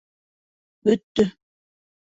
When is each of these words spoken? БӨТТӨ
БӨТТӨ 0.83 1.25